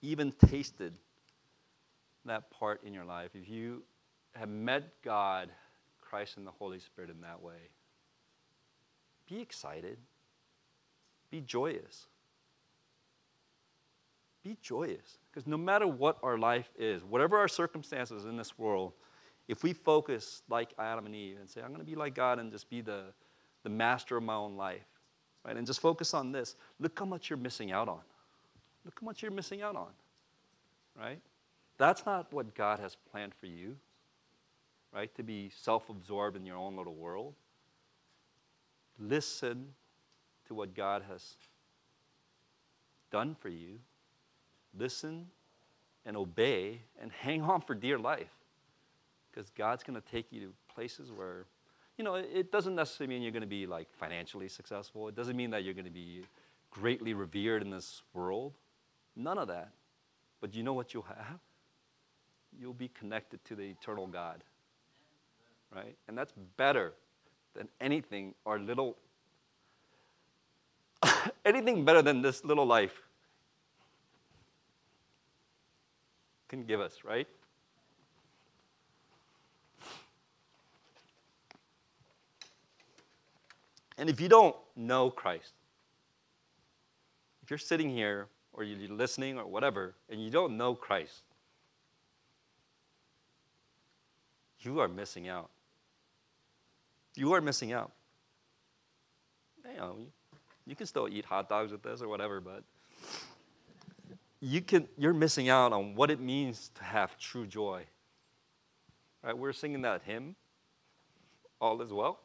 [0.00, 0.94] even tasted
[2.24, 3.82] that part in your life, if you
[4.34, 5.50] have met God,
[6.00, 7.68] Christ, and the Holy Spirit in that way,
[9.28, 9.98] be excited.
[11.30, 12.06] Be joyous.
[14.42, 15.18] Be joyous.
[15.30, 18.92] Because no matter what our life is, whatever our circumstances in this world,
[19.46, 22.38] if we focus like Adam and Eve and say, I'm going to be like God
[22.38, 23.04] and just be the,
[23.62, 24.86] the master of my own life,
[25.44, 25.56] right?
[25.56, 28.00] And just focus on this, look how much you're missing out on.
[28.84, 29.90] Look how much you're missing out on,
[30.98, 31.20] right?
[31.78, 33.76] That's not what God has planned for you,
[34.94, 35.14] right?
[35.16, 37.34] To be self absorbed in your own little world.
[38.98, 39.68] Listen
[40.46, 41.36] to what God has
[43.10, 43.78] done for you,
[44.76, 45.26] listen
[46.04, 48.34] and obey and hang on for dear life.
[49.30, 51.46] Because God's going to take you to places where,
[51.96, 55.06] you know, it doesn't necessarily mean you're going to be like financially successful.
[55.06, 56.22] It doesn't mean that you're going to be
[56.70, 58.54] greatly revered in this world.
[59.14, 59.70] None of that.
[60.40, 61.38] But you know what you'll have?
[62.58, 64.42] You'll be connected to the eternal God.
[65.74, 65.96] Right?
[66.08, 66.94] And that's better
[67.58, 68.96] than anything our little
[71.44, 73.02] anything better than this little life
[76.48, 77.26] can give us, right?
[83.98, 85.52] And if you don't know Christ,
[87.42, 91.22] if you're sitting here or you're listening or whatever, and you don't know Christ,
[94.60, 95.50] you are missing out.
[97.18, 97.90] You are missing out.
[99.68, 99.96] You know,
[100.66, 102.62] you can still eat hot dogs with this or whatever, but
[104.40, 107.82] you can, you're missing out on what it means to have true joy.
[109.24, 109.36] Right?
[109.36, 110.36] We're singing that hymn,
[111.60, 112.20] All is Well.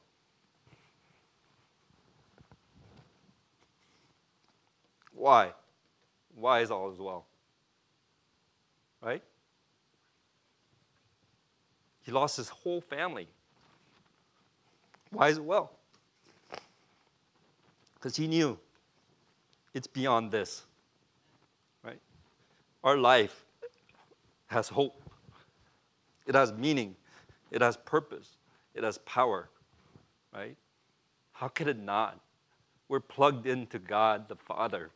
[5.16, 5.54] Why?
[6.36, 7.26] Why is all as well?
[9.02, 9.24] Right?
[12.04, 13.28] He lost his whole family.
[15.14, 15.72] Why is it well?
[17.96, 18.60] Because he knew
[19.74, 20.64] it's beyond this.
[21.84, 22.00] Right?
[22.84, 23.46] Our life
[24.48, 25.02] has hope.
[26.28, 26.96] It has meaning.
[27.52, 28.38] It has purpose.
[28.76, 29.50] It has power.
[30.34, 30.58] Right?
[31.32, 32.20] How could it not?
[32.90, 34.92] We're plugged into God the Father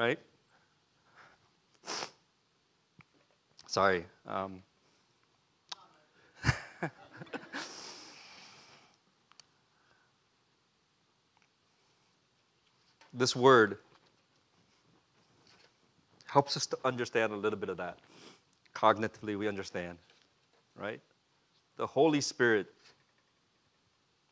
[0.00, 0.18] right?
[3.66, 4.06] Sorry.
[4.26, 4.62] Um,
[13.12, 13.78] this word
[16.26, 17.98] helps us to understand a little bit of that.
[18.74, 19.98] Cognitively, we understand,
[20.76, 21.00] right?
[21.76, 22.68] The Holy Spirit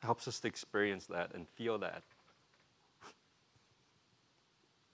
[0.00, 2.02] helps us to experience that and feel that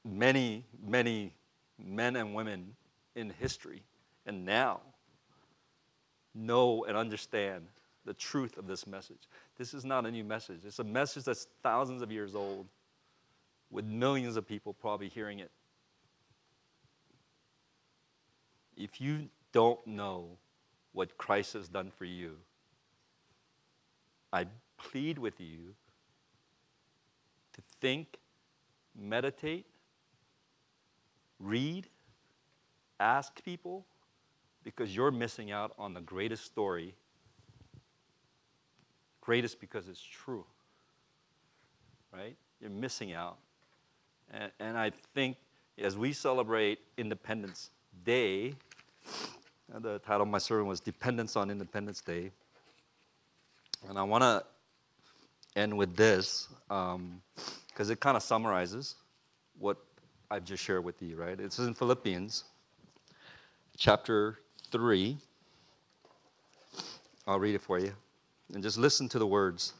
[0.04, 1.32] many, many
[1.78, 2.74] men and women
[3.16, 3.82] in history
[4.26, 4.80] and now
[6.34, 7.66] know and understand
[8.04, 9.28] the truth of this message.
[9.56, 12.66] This is not a new message, it's a message that's thousands of years old
[13.74, 15.50] with millions of people probably hearing it.
[18.76, 20.38] If you don't know
[20.92, 22.36] what Christ has done for you,
[24.32, 24.46] I
[24.78, 25.74] plead with you
[27.54, 28.18] to think,
[28.96, 29.66] meditate,
[31.40, 31.88] read,
[33.00, 33.84] ask people,
[34.62, 36.94] because you're missing out on the greatest story.
[39.20, 40.44] Greatest because it's true,
[42.12, 42.36] right?
[42.60, 43.38] You're missing out.
[44.34, 45.36] And, and I think
[45.78, 47.70] as we celebrate Independence
[48.04, 48.54] Day,
[49.80, 52.30] the title of my sermon was Dependence on Independence Day.
[53.88, 54.44] And I want to
[55.56, 57.20] end with this because um,
[57.78, 58.96] it kind of summarizes
[59.58, 59.76] what
[60.30, 61.38] I've just shared with you, right?
[61.38, 62.44] It's in Philippians
[63.76, 64.38] chapter
[64.70, 65.16] 3.
[67.26, 67.92] I'll read it for you.
[68.52, 69.74] And just listen to the words.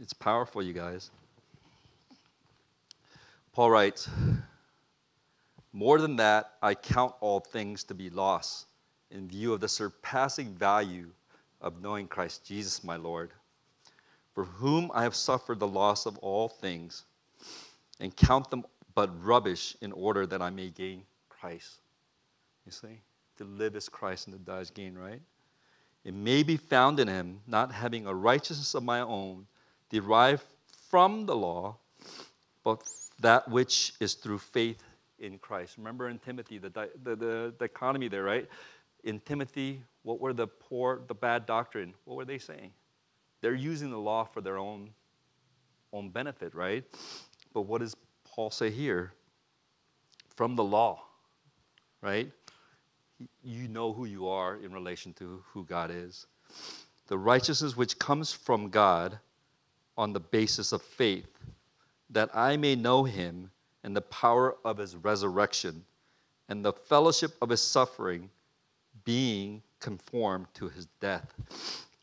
[0.00, 1.10] It's powerful, you guys.
[3.58, 4.08] Paul writes,
[5.72, 8.66] More than that, I count all things to be loss
[9.10, 11.10] in view of the surpassing value
[11.60, 13.32] of knowing Christ Jesus, my Lord,
[14.32, 17.02] for whom I have suffered the loss of all things,
[17.98, 21.80] and count them but rubbish in order that I may gain Christ.
[22.64, 23.00] You see?
[23.38, 25.20] To live is Christ and to die is gain, right?
[26.04, 29.48] It may be found in him, not having a righteousness of my own,
[29.90, 30.44] derived
[30.88, 31.76] from the law,
[32.62, 32.84] but
[33.20, 34.82] that which is through faith
[35.18, 35.76] in Christ.
[35.78, 36.70] Remember in Timothy, the,
[37.02, 38.48] the, the dichotomy there, right?
[39.04, 41.94] In Timothy, what were the poor, the bad doctrine?
[42.04, 42.70] What were they saying?
[43.40, 44.90] They're using the law for their own,
[45.92, 46.84] own benefit, right?
[47.52, 49.12] But what does Paul say here?
[50.36, 51.02] From the law,
[52.00, 52.30] right?
[53.42, 56.26] You know who you are in relation to who God is.
[57.08, 59.18] The righteousness which comes from God
[59.96, 61.26] on the basis of faith,
[62.10, 63.50] that I may know him
[63.84, 65.84] and the power of his resurrection
[66.48, 68.30] and the fellowship of his suffering,
[69.04, 71.34] being conformed to his death,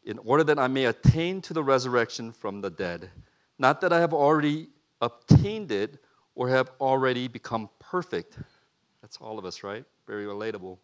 [0.05, 3.09] in order that I may attain to the resurrection from the dead.
[3.57, 4.69] Not that I have already
[5.01, 5.97] obtained it
[6.35, 8.37] or have already become perfect.
[9.01, 9.83] That's all of us, right?
[10.05, 10.77] Very relatable.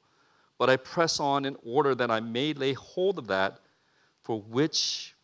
[0.58, 3.60] But I press on in order that I may lay hold of that
[4.24, 5.16] for which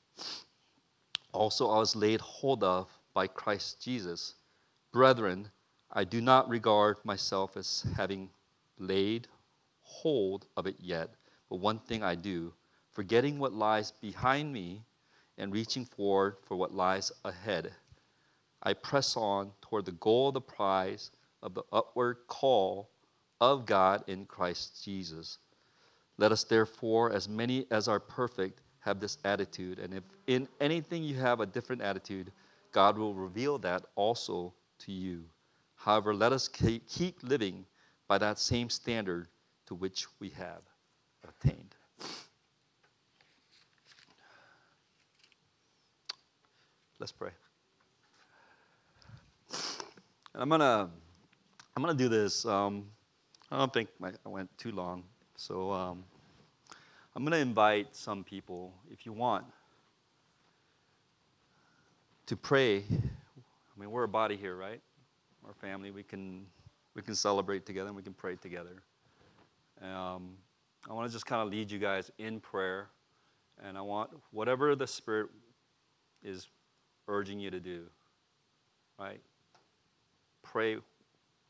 [1.32, 4.36] also I was laid hold of by Christ Jesus.
[4.94, 5.50] Brethren,
[5.92, 8.30] I do not regard myself as having
[8.78, 9.28] laid
[9.82, 11.10] hold of it yet,
[11.50, 12.54] but one thing I do,
[12.92, 14.84] forgetting what lies behind me
[15.40, 17.74] and reaching forward for what lies ahead.
[18.62, 21.10] I press on toward the goal of the prize
[21.42, 22.92] of the upward call
[23.42, 25.40] of God in Christ Jesus.
[26.20, 29.80] Let us therefore, as many as are perfect, have this attitude.
[29.80, 32.32] And if in anything you have a different attitude,
[32.78, 35.24] God will reveal that also to you.
[35.78, 37.66] However, let us keep living
[38.08, 39.30] by that same standard
[39.66, 40.62] to which we have
[41.28, 41.74] attained.
[47.00, 47.32] Let's pray.
[50.36, 50.92] And I'm gonna
[51.76, 52.46] I'm gonna do this.
[52.46, 52.86] Um,
[53.50, 55.04] I don't think my, I went too long,
[55.36, 56.04] so um,
[57.16, 59.46] I'm gonna invite some people, if you want,
[62.28, 62.78] to pray.
[62.80, 64.82] I mean, we're a body here, right?
[65.46, 65.92] Our family.
[65.92, 66.46] We can
[66.94, 68.84] we can celebrate together and we can pray together.
[69.82, 70.36] Um,
[70.90, 72.90] I want to just kind of lead you guys in prayer,
[73.64, 75.30] and I want whatever the Spirit
[76.24, 76.48] is
[77.08, 77.84] urging you to do,
[79.00, 79.22] right?
[80.44, 80.78] Pray.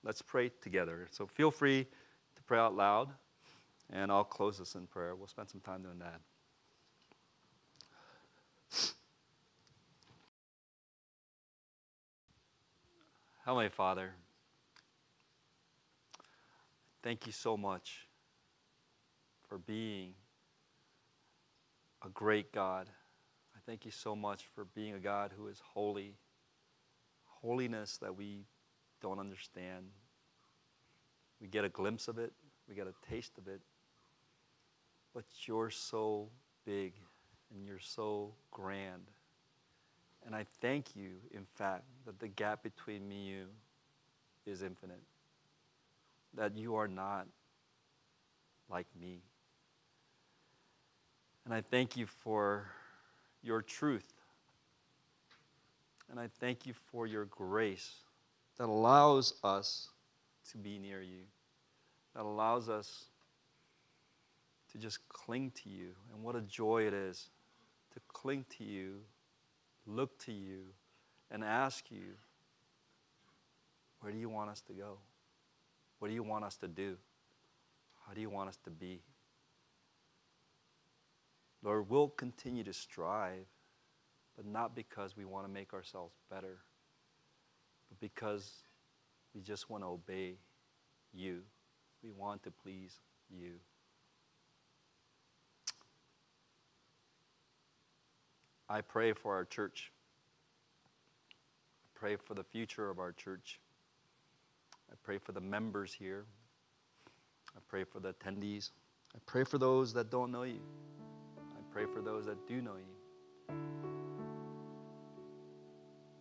[0.04, 1.08] Let's pray together.
[1.12, 1.86] So feel free
[2.36, 3.10] to pray out loud,
[3.92, 5.16] and I'll close this in prayer.
[5.16, 6.20] We'll spend some time doing that.
[13.48, 14.12] Heavenly Father,
[17.02, 18.06] thank you so much
[19.48, 20.16] for being
[22.06, 22.90] a great God.
[23.56, 26.18] I thank you so much for being a God who is holy,
[27.24, 28.48] holiness that we
[29.02, 29.86] don't understand.
[31.40, 32.34] We get a glimpse of it,
[32.68, 33.62] we get a taste of it,
[35.14, 36.28] but you're so
[36.66, 36.96] big
[37.56, 39.04] and you're so grand.
[40.28, 43.46] And I thank you, in fact, that the gap between me and you
[44.46, 45.02] is infinite.
[46.34, 47.28] That you are not
[48.70, 49.22] like me.
[51.46, 52.66] And I thank you for
[53.42, 54.12] your truth.
[56.12, 57.94] And I thank you for your grace
[58.58, 59.88] that allows us
[60.52, 61.24] to be near you,
[62.16, 63.06] that allows us
[64.74, 65.92] to just cling to you.
[66.14, 67.30] And what a joy it is
[67.94, 68.96] to cling to you,
[69.88, 70.60] look to you,
[71.32, 72.14] and ask you,
[74.00, 75.00] where do you want us to go?
[76.00, 76.98] What do you want us to do?
[78.06, 79.02] How do you want us to be?
[81.64, 83.48] Lord, we'll continue to strive,
[84.36, 86.60] but not because we want to make ourselves better,
[87.90, 88.64] but because
[89.34, 90.36] we just want to obey
[91.14, 91.42] you.
[92.04, 93.54] We want to please you.
[98.70, 99.92] I pray for our church.
[101.86, 103.60] I pray for the future of our church.
[104.92, 106.26] I pray for the members here.
[107.56, 108.72] I pray for the attendees.
[109.16, 110.62] I pray for those that don't know you
[111.40, 113.56] I pray for those that do know you.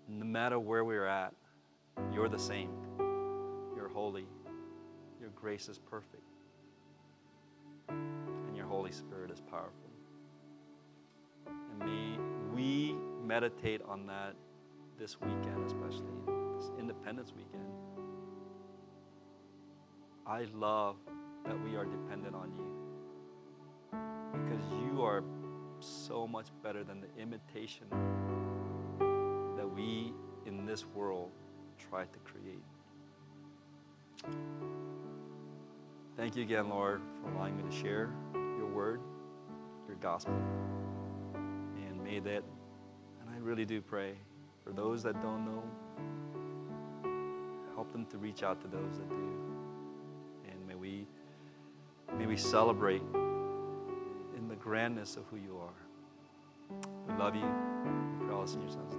[0.08, 1.34] No matter where we're at,
[2.12, 2.70] you're the same.
[3.74, 4.26] You're holy.
[5.20, 6.22] Your grace is perfect.
[7.88, 9.90] And your Holy Spirit is powerful.
[11.46, 14.34] And may we meditate on that
[14.98, 16.08] this weekend, especially
[16.56, 17.62] this Independence weekend.
[20.26, 20.96] I love
[21.44, 23.98] that we are dependent on you
[24.32, 25.22] because you are
[25.80, 27.86] so much better than the imitation
[29.56, 30.14] that we
[30.46, 31.30] in this world
[31.90, 32.64] try to create.
[36.16, 39.00] Thank you again, Lord, for allowing me to share your word,
[39.86, 40.34] your gospel.
[42.06, 42.44] And that,
[43.20, 44.12] and I really do pray
[44.64, 45.62] for those that don't know,
[47.74, 49.28] help them to reach out to those that do.
[50.48, 51.06] And may we,
[52.16, 53.02] may we celebrate
[54.36, 56.78] in the grandness of who you are.
[57.08, 57.42] We love you.
[58.20, 58.94] We pray all in your son's